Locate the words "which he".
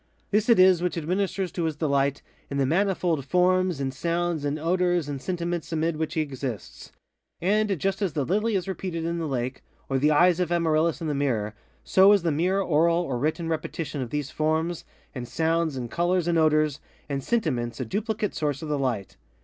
5.97-6.21